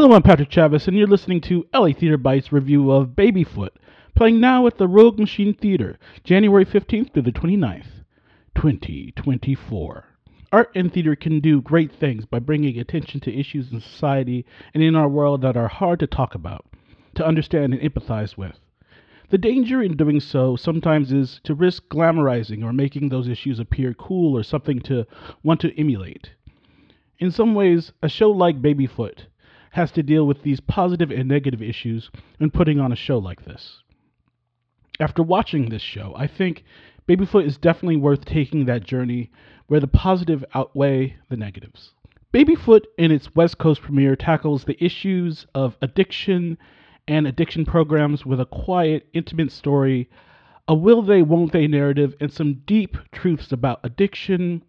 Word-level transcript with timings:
Hello, 0.00 0.14
I'm 0.14 0.22
Patrick 0.22 0.48
Chavez, 0.48 0.88
and 0.88 0.96
you're 0.96 1.06
listening 1.06 1.42
to 1.42 1.66
LA 1.74 1.92
Theater 1.92 2.16
Bites 2.16 2.50
review 2.50 2.90
of 2.90 3.14
Babyfoot, 3.14 3.74
playing 4.16 4.40
now 4.40 4.66
at 4.66 4.78
the 4.78 4.88
Rogue 4.88 5.18
Machine 5.18 5.52
Theater, 5.52 5.98
January 6.24 6.64
15th 6.64 7.12
through 7.12 7.20
the 7.20 7.30
29th, 7.30 8.04
2024. 8.54 10.04
Art 10.52 10.70
and 10.74 10.90
theater 10.90 11.14
can 11.14 11.40
do 11.40 11.60
great 11.60 11.92
things 11.92 12.24
by 12.24 12.38
bringing 12.38 12.78
attention 12.78 13.20
to 13.20 13.38
issues 13.38 13.70
in 13.70 13.82
society 13.82 14.46
and 14.72 14.82
in 14.82 14.96
our 14.96 15.06
world 15.06 15.42
that 15.42 15.58
are 15.58 15.68
hard 15.68 16.00
to 16.00 16.06
talk 16.06 16.34
about, 16.34 16.64
to 17.14 17.26
understand 17.26 17.74
and 17.74 17.82
empathize 17.82 18.38
with. 18.38 18.58
The 19.28 19.36
danger 19.36 19.82
in 19.82 19.98
doing 19.98 20.20
so 20.20 20.56
sometimes 20.56 21.12
is 21.12 21.42
to 21.44 21.54
risk 21.54 21.88
glamorizing 21.88 22.64
or 22.64 22.72
making 22.72 23.10
those 23.10 23.28
issues 23.28 23.60
appear 23.60 23.92
cool 23.92 24.34
or 24.34 24.44
something 24.44 24.80
to 24.80 25.06
want 25.42 25.60
to 25.60 25.78
emulate. 25.78 26.30
In 27.18 27.30
some 27.30 27.54
ways, 27.54 27.92
a 28.02 28.08
show 28.08 28.30
like 28.30 28.62
Babyfoot 28.62 29.26
has 29.70 29.92
to 29.92 30.02
deal 30.02 30.26
with 30.26 30.42
these 30.42 30.60
positive 30.60 31.10
and 31.10 31.28
negative 31.28 31.62
issues 31.62 32.10
when 32.38 32.50
putting 32.50 32.80
on 32.80 32.92
a 32.92 32.96
show 32.96 33.18
like 33.18 33.44
this. 33.44 33.82
After 34.98 35.22
watching 35.22 35.68
this 35.68 35.82
show, 35.82 36.12
I 36.16 36.26
think 36.26 36.64
Babyfoot 37.06 37.46
is 37.46 37.56
definitely 37.56 37.96
worth 37.96 38.24
taking 38.24 38.66
that 38.66 38.84
journey 38.84 39.30
where 39.66 39.80
the 39.80 39.86
positive 39.86 40.44
outweigh 40.54 41.16
the 41.28 41.36
negatives. 41.36 41.94
Babyfoot, 42.32 42.86
in 42.98 43.10
its 43.10 43.34
West 43.34 43.58
Coast 43.58 43.80
premiere, 43.82 44.14
tackles 44.14 44.64
the 44.64 44.82
issues 44.84 45.46
of 45.54 45.76
addiction 45.82 46.58
and 47.08 47.26
addiction 47.26 47.64
programs 47.64 48.24
with 48.24 48.40
a 48.40 48.46
quiet, 48.46 49.08
intimate 49.12 49.50
story, 49.50 50.08
a 50.68 50.74
will 50.74 51.02
they, 51.02 51.22
won't 51.22 51.52
they 51.52 51.66
narrative, 51.66 52.14
and 52.20 52.32
some 52.32 52.62
deep 52.66 52.96
truths 53.10 53.50
about 53.50 53.80
addiction 53.82 54.62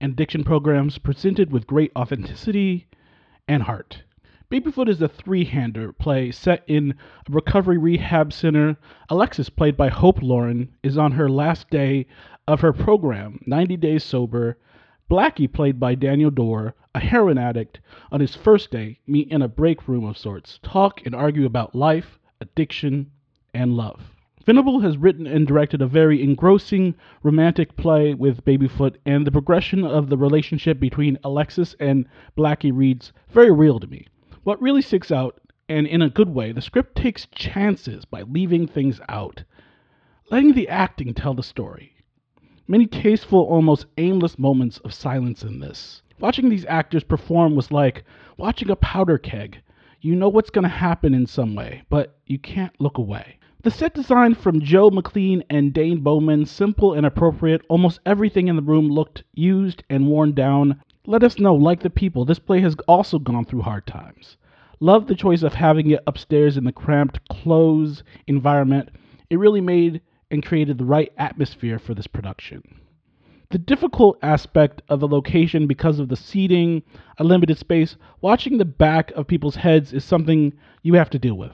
and 0.00 0.12
addiction 0.12 0.44
programs 0.44 0.98
presented 0.98 1.50
with 1.50 1.66
great 1.66 1.92
authenticity 1.96 2.86
and 3.48 3.62
heart. 3.62 4.02
Babyfoot 4.48 4.88
is 4.88 5.02
a 5.02 5.08
three-hander 5.08 5.92
play 5.92 6.30
set 6.30 6.62
in 6.68 6.92
a 6.92 7.32
recovery 7.32 7.78
rehab 7.78 8.32
center. 8.32 8.76
Alexis, 9.08 9.48
played 9.48 9.76
by 9.76 9.88
Hope 9.88 10.22
Lauren, 10.22 10.68
is 10.84 10.96
on 10.96 11.10
her 11.10 11.28
last 11.28 11.68
day 11.68 12.06
of 12.46 12.60
her 12.60 12.72
program, 12.72 13.40
90 13.44 13.76
Days 13.76 14.04
Sober. 14.04 14.56
Blackie, 15.10 15.52
played 15.52 15.80
by 15.80 15.96
Daniel 15.96 16.30
Dorr, 16.30 16.76
a 16.94 17.00
heroin 17.00 17.38
addict, 17.38 17.80
on 18.12 18.20
his 18.20 18.36
first 18.36 18.70
day, 18.70 19.00
meet 19.04 19.28
in 19.32 19.42
a 19.42 19.48
break 19.48 19.88
room 19.88 20.04
of 20.04 20.16
sorts, 20.16 20.60
talk 20.62 21.04
and 21.04 21.12
argue 21.12 21.44
about 21.44 21.74
life, 21.74 22.20
addiction, 22.40 23.10
and 23.52 23.72
love. 23.72 24.12
Venable 24.44 24.78
has 24.78 24.96
written 24.96 25.26
and 25.26 25.48
directed 25.48 25.82
a 25.82 25.88
very 25.88 26.22
engrossing 26.22 26.94
romantic 27.24 27.74
play 27.74 28.14
with 28.14 28.44
Babyfoot, 28.44 28.96
and 29.04 29.26
the 29.26 29.32
progression 29.32 29.84
of 29.84 30.08
the 30.08 30.16
relationship 30.16 30.78
between 30.78 31.18
Alexis 31.24 31.74
and 31.80 32.06
Blackie 32.38 32.70
reads 32.72 33.12
very 33.28 33.50
real 33.50 33.80
to 33.80 33.88
me. 33.88 34.06
What 34.46 34.62
really 34.62 34.80
sticks 34.80 35.10
out, 35.10 35.40
and 35.68 35.88
in 35.88 36.02
a 36.02 36.08
good 36.08 36.28
way, 36.28 36.52
the 36.52 36.62
script 36.62 36.94
takes 36.94 37.26
chances 37.34 38.04
by 38.04 38.22
leaving 38.22 38.68
things 38.68 39.00
out, 39.08 39.42
letting 40.30 40.52
the 40.52 40.68
acting 40.68 41.14
tell 41.14 41.34
the 41.34 41.42
story. 41.42 41.96
Many 42.68 42.86
tasteful, 42.86 43.40
almost 43.40 43.86
aimless 43.98 44.38
moments 44.38 44.78
of 44.84 44.94
silence 44.94 45.42
in 45.42 45.58
this. 45.58 46.00
Watching 46.20 46.48
these 46.48 46.64
actors 46.66 47.02
perform 47.02 47.56
was 47.56 47.72
like 47.72 48.04
watching 48.36 48.70
a 48.70 48.76
powder 48.76 49.18
keg. 49.18 49.62
You 50.00 50.14
know 50.14 50.28
what's 50.28 50.50
going 50.50 50.62
to 50.62 50.68
happen 50.68 51.12
in 51.12 51.26
some 51.26 51.56
way, 51.56 51.82
but 51.90 52.16
you 52.26 52.38
can't 52.38 52.80
look 52.80 52.98
away. 52.98 53.40
The 53.64 53.72
set 53.72 53.94
design 53.94 54.36
from 54.36 54.60
Joe 54.60 54.90
McLean 54.90 55.42
and 55.50 55.72
Dane 55.72 56.02
Bowman, 56.02 56.46
simple 56.46 56.92
and 56.92 57.04
appropriate. 57.04 57.62
Almost 57.68 57.98
everything 58.06 58.46
in 58.46 58.54
the 58.54 58.62
room 58.62 58.90
looked 58.90 59.24
used 59.34 59.82
and 59.90 60.06
worn 60.06 60.34
down. 60.34 60.80
Let 61.08 61.22
us 61.22 61.38
know, 61.38 61.54
like 61.54 61.82
the 61.82 61.90
people, 61.90 62.24
this 62.24 62.40
play 62.40 62.60
has 62.62 62.74
also 62.88 63.20
gone 63.20 63.44
through 63.44 63.62
hard 63.62 63.86
times. 63.86 64.36
Love 64.80 65.06
the 65.06 65.14
choice 65.14 65.44
of 65.44 65.54
having 65.54 65.90
it 65.92 66.02
upstairs 66.04 66.56
in 66.56 66.64
the 66.64 66.72
cramped, 66.72 67.28
closed 67.28 68.02
environment. 68.26 68.88
It 69.30 69.38
really 69.38 69.60
made 69.60 70.00
and 70.32 70.44
created 70.44 70.78
the 70.78 70.84
right 70.84 71.12
atmosphere 71.16 71.78
for 71.78 71.94
this 71.94 72.08
production. 72.08 72.80
The 73.50 73.58
difficult 73.58 74.18
aspect 74.20 74.82
of 74.88 74.98
the 74.98 75.06
location 75.06 75.68
because 75.68 76.00
of 76.00 76.08
the 76.08 76.16
seating, 76.16 76.82
a 77.18 77.24
limited 77.24 77.56
space, 77.56 77.96
watching 78.20 78.58
the 78.58 78.64
back 78.64 79.12
of 79.12 79.28
people's 79.28 79.54
heads 79.54 79.92
is 79.92 80.04
something 80.04 80.52
you 80.82 80.94
have 80.94 81.10
to 81.10 81.20
deal 81.20 81.36
with. 81.36 81.52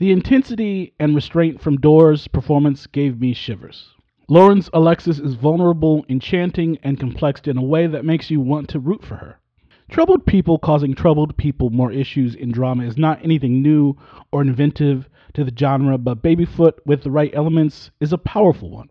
The 0.00 0.10
intensity 0.10 0.94
and 0.98 1.14
restraint 1.14 1.60
from 1.60 1.80
Dorr's 1.80 2.26
performance 2.26 2.88
gave 2.88 3.20
me 3.20 3.34
shivers. 3.34 3.94
Lauren's 4.30 4.68
Alexis 4.74 5.18
is 5.18 5.36
vulnerable, 5.36 6.04
enchanting, 6.10 6.76
and 6.82 7.00
complex 7.00 7.40
in 7.46 7.56
a 7.56 7.62
way 7.62 7.86
that 7.86 8.04
makes 8.04 8.30
you 8.30 8.38
want 8.38 8.68
to 8.68 8.78
root 8.78 9.02
for 9.02 9.14
her. 9.14 9.40
Troubled 9.88 10.26
people 10.26 10.58
causing 10.58 10.94
troubled 10.94 11.34
people 11.38 11.70
more 11.70 11.90
issues 11.90 12.34
in 12.34 12.52
drama 12.52 12.84
is 12.84 12.98
not 12.98 13.24
anything 13.24 13.62
new 13.62 13.96
or 14.30 14.42
inventive 14.42 15.08
to 15.32 15.44
the 15.44 15.52
genre, 15.58 15.96
but 15.96 16.20
Babyfoot, 16.20 16.78
with 16.84 17.02
the 17.02 17.10
right 17.10 17.30
elements, 17.34 17.90
is 18.00 18.12
a 18.12 18.18
powerful 18.18 18.68
one. 18.68 18.90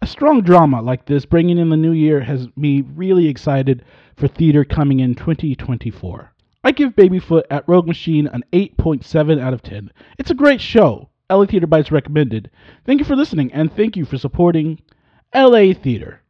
A 0.00 0.06
strong 0.06 0.42
drama 0.42 0.80
like 0.80 1.06
this 1.06 1.26
bringing 1.26 1.58
in 1.58 1.70
the 1.70 1.76
new 1.76 1.90
year 1.90 2.20
has 2.20 2.46
me 2.54 2.84
really 2.94 3.26
excited 3.26 3.84
for 4.14 4.28
theater 4.28 4.64
coming 4.64 5.00
in 5.00 5.16
2024. 5.16 6.32
I 6.62 6.70
give 6.70 6.94
Babyfoot 6.94 7.46
at 7.50 7.68
Rogue 7.68 7.88
Machine 7.88 8.28
an 8.28 8.44
8.7 8.52 9.40
out 9.40 9.54
of 9.54 9.62
10. 9.62 9.90
It's 10.20 10.30
a 10.30 10.34
great 10.34 10.60
show. 10.60 11.08
LA 11.30 11.44
Theater 11.46 11.66
Bites 11.66 11.92
recommended. 11.92 12.50
Thank 12.86 13.00
you 13.00 13.04
for 13.04 13.16
listening, 13.16 13.52
and 13.52 13.72
thank 13.72 13.96
you 13.96 14.04
for 14.04 14.16
supporting 14.16 14.80
LA 15.34 15.74
Theater. 15.74 16.22